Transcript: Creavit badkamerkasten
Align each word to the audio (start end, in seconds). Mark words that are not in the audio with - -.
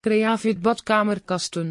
Creavit 0.00 0.60
badkamerkasten 0.64 1.68